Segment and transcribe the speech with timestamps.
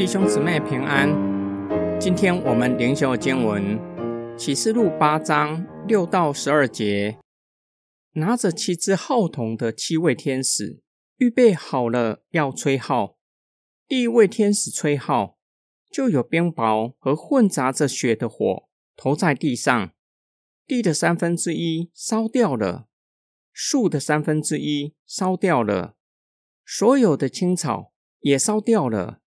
[0.00, 1.10] 弟兄姊妹平安。
[2.00, 3.78] 今天我们灵修经文
[4.34, 7.18] 启示录八章六到十二节，
[8.12, 10.80] 拿着七只号筒的七位天使
[11.18, 13.18] 预备好了要吹号。
[13.86, 15.36] 第一位天使吹号，
[15.90, 19.92] 就有冰雹和混杂着雪的火投在地上，
[20.66, 22.86] 地的三分之一烧掉了，
[23.52, 25.94] 树的三分之一烧掉了，
[26.64, 29.18] 所有的青草也烧掉了。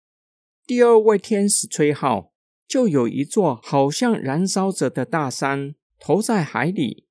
[0.66, 2.32] 第二位天使吹号，
[2.66, 7.06] 就有一座好像燃烧着的大山投在海里，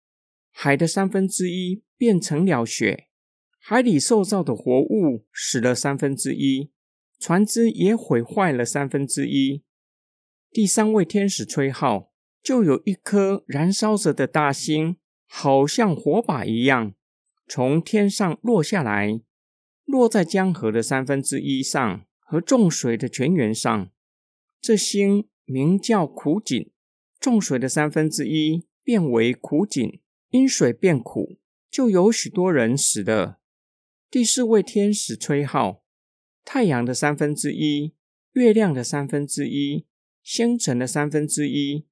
[0.50, 3.08] 海的三分之一变成了雪，
[3.58, 6.70] 海里受造的活物死了三分之一，
[7.18, 9.62] 船只也毁坏了三分之一。
[10.50, 12.10] 第三位天使吹号，
[12.42, 14.96] 就有一颗燃烧着的大星，
[15.26, 16.94] 好像火把一样，
[17.46, 19.20] 从天上落下来，
[19.84, 22.06] 落在江河的三分之一上。
[22.32, 23.90] 和众水的泉源上，
[24.58, 26.70] 这星名叫苦井。
[27.20, 31.36] 众水的三分之一变为苦井，因水变苦，
[31.70, 33.38] 就有许多人死了。
[34.10, 35.84] 第四位天使吹号，
[36.42, 37.92] 太阳的三分之一、
[38.32, 39.84] 月亮的三分之一、
[40.22, 41.84] 星辰的三分之一，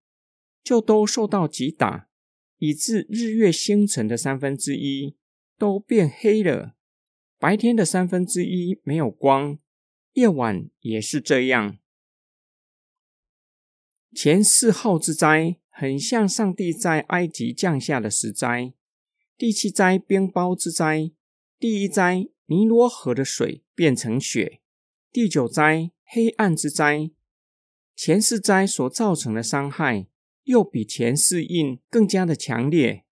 [0.65, 2.09] 就都受到击打，
[2.57, 5.19] 以致日月星辰的三分之一
[5.59, 6.77] 都变黑了。
[7.39, 9.59] 白天的三分之一没有光。
[10.13, 11.79] 夜晚也是这样。
[14.13, 18.75] 前四号之灾很像上帝在埃及降下的十灾。
[19.39, 21.13] 第七灾冰雹之灾，
[21.59, 24.61] 第一灾尼罗河的水变成雪，
[25.13, 27.11] 第九灾黑暗之灾。
[27.95, 30.09] 前四灾所造成的伤害，
[30.45, 33.05] 又比前四印更加的强烈。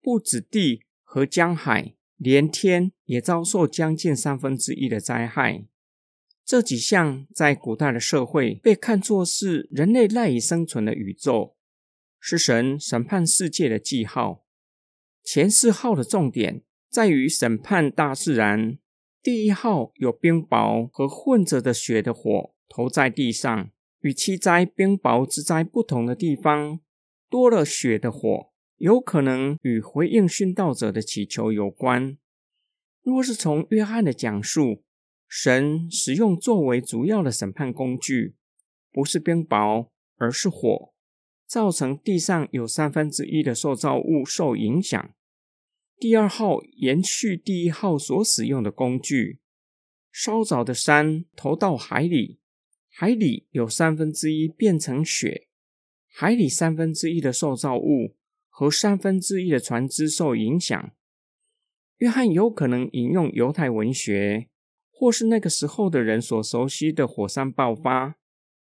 [0.00, 5.66] 不止地和江海，连天也遭受将近三分之一的灾害。
[6.46, 11.56] 这几项在古代的社会被看作是人类赖以生存的宇宙，
[12.20, 14.44] 是神审判世界的记号。
[15.24, 18.78] 前四号的重点在于审判大自然。
[19.20, 23.68] 第一号有冰雹和混着的雪的火投在地上，
[24.02, 26.78] 与七灾冰雹之灾不同的地方，
[27.28, 32.16] 多了雪的火，有可能与回应殉道者的祈求有关。
[33.02, 34.84] 若是从约翰的讲述。
[35.28, 38.36] 神使用作为主要的审判工具，
[38.92, 40.94] 不是冰雹，而是火，
[41.46, 45.14] 造成地上有三分之一的受造物受影响。
[45.98, 49.40] 第二号延续第一号所使用的工具，
[50.12, 52.38] 烧着的山投到海里，
[52.88, 55.48] 海里有三分之一变成雪，
[56.06, 58.14] 海里三分之一的受造物
[58.48, 60.92] 和三分之一的船只受影响。
[61.98, 64.48] 约翰有可能引用犹太文学。
[64.98, 68.16] 或是那个时候的人所熟悉的火山爆发，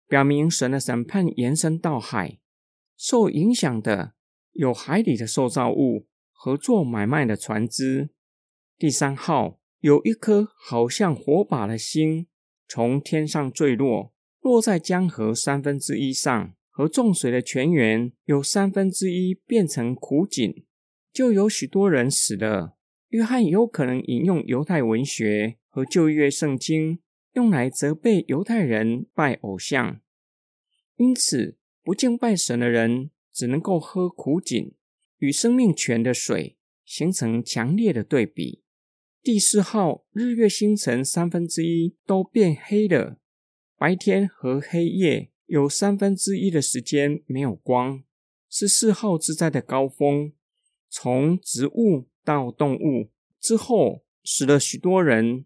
[0.08, 2.38] 表明神的审判延伸到海，
[2.96, 4.14] 受影响的
[4.52, 8.12] 有海里的受造物和做买卖的船只。
[8.78, 12.28] 第三号有一颗好像火把的星
[12.68, 20.64] 从天上坠落，落在江河三分之一上，和众水的泉源有三分之一变成苦井，
[21.12, 22.78] 就有许多人死了。
[23.08, 25.58] 约翰有可能引用犹太文学。
[25.70, 27.00] 和旧约圣经
[27.34, 30.02] 用来责备犹太人拜偶像，
[30.98, 34.74] 因此不敬拜神的人只能够喝苦井，
[35.20, 38.64] 与生命泉的水形成强烈的对比。
[39.22, 43.20] 第四号日月星辰三分之一都变黑了，
[43.78, 48.04] 白天和黑夜有三分之一的时间没有光，
[48.50, 50.34] 是四号之灾的高峰。
[50.90, 55.46] 从植物到动物之后，死了许多人。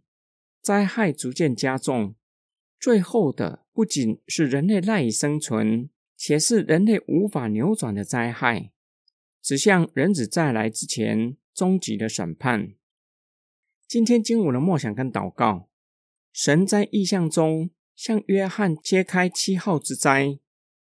[0.64, 2.16] 灾害逐渐加重，
[2.80, 8.72] 最后的不仅是人类赖以生存，且是人类无法扭转的灾害，
[9.42, 12.76] 指向人子再来之前终极的审判。
[13.86, 15.68] 今天经文的默想跟祷告，
[16.32, 20.40] 神在意象中向约翰揭开七号之灾。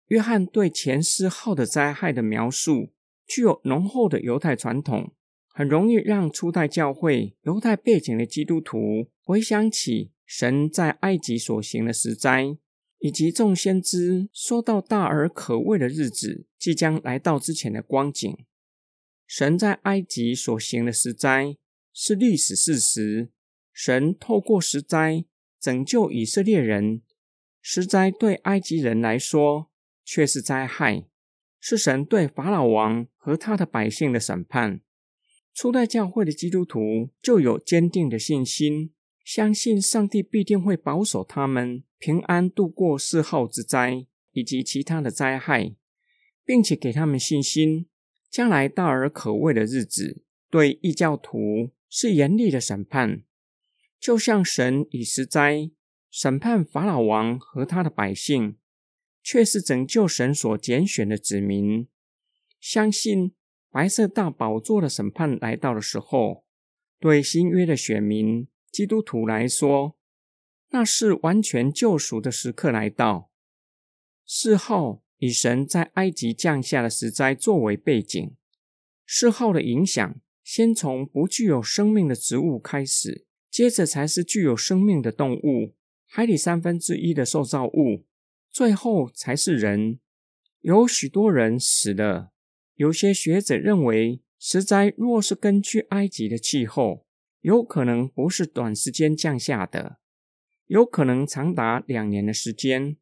[0.09, 2.91] 约翰对前四号的灾害的描述，
[3.25, 5.13] 具有浓厚的犹太传统。
[5.47, 12.57] 很容易让初代教会犹太背景的基督徒回想起神在埃及所行的十灾，
[12.99, 18.35] 以及众先知说到大而可畏的日子即将来到之前的光景。
[19.27, 21.59] 神在埃及所行的十灾
[21.93, 23.29] 是历史事实，
[23.71, 25.27] 神透过十灾
[25.61, 27.03] 拯救以色列人。
[27.61, 29.71] 十灾对埃及人来说
[30.03, 31.05] 却是灾害，
[31.61, 34.81] 是神对法老王和他的百姓的审判。
[35.53, 38.95] 初代教会的基督徒就有坚定的信心，
[39.29, 45.75] 相信上帝必定会保守他们，平安度过四号之灾以及其他的灾害，
[46.47, 47.87] 并且给他们信心，
[48.31, 53.23] 将来大而可畏的日子，对异教徒是严厉的审判，
[54.01, 55.71] 就像神以十灾
[56.11, 58.57] 审判法老王和他的百姓，
[59.23, 61.87] 却是拯救神所拣选的子民。
[62.59, 63.33] 相信
[63.71, 66.47] 白色大宝座的审判来到的时候，
[66.99, 69.97] 对新约的选民基督徒来说。
[70.71, 73.31] 那是完全救赎的时刻来到。
[74.27, 78.37] 四号以神在埃及降下的石灾作为背景，
[79.07, 85.75] 四号的影响先从不具有生命的植物开始，接着才是具有生命的动物，
[86.07, 88.05] 海里三分之一的受造物，
[88.51, 89.99] 最后才是人。
[90.61, 92.33] 有许多人死了。
[92.75, 97.07] 有些学者认为，石灾若是根据埃及的气候，
[97.41, 99.99] 有可能不是短时间降下的。
[100.67, 102.97] 有可能长达两年的时间，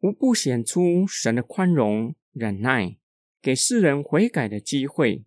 [0.00, 2.96] 无不显出神的宽容忍耐，
[3.42, 5.26] 给世人悔改的机会，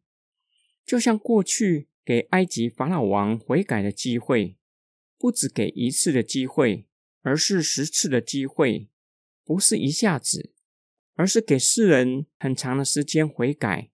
[0.83, 4.57] 就像过去给埃及法老王悔改的机会，
[5.17, 6.87] 不只给一次的机会，
[7.21, 8.89] 而是十次的机会，
[9.43, 10.53] 不是一下子，
[11.13, 13.91] 而是给世人很长的时间悔改。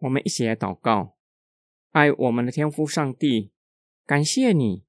[0.00, 1.13] 我们一起来祷告，
[1.94, 3.52] 爱我们的天父上帝，
[4.04, 4.82] 感谢你。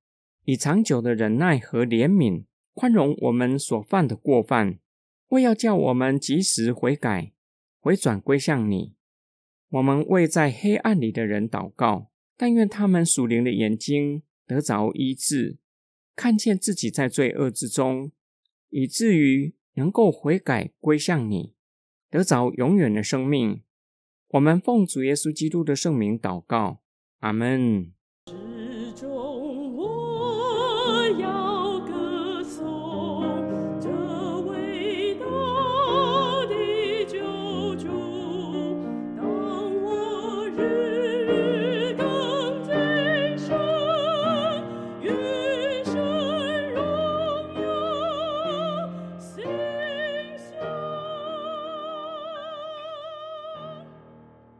[0.46, 4.80] 以长久的忍耐和怜悯宽容我们所犯的过犯，
[5.28, 7.31] 为要叫我们及时悔改、
[7.80, 8.96] 回转归向你。
[9.69, 15.60] 我们为在黑暗里的人祷告，但愿他们属灵的眼睛得着医治，
[16.16, 18.12] 看见自己在罪恶之中，
[18.72, 21.54] 以至于能够悔改归向你，
[22.10, 23.62] 得着永远的生命。
[24.30, 26.81] 我们奉主耶稣基督的圣名祷告，
[27.25, 27.95] Amen.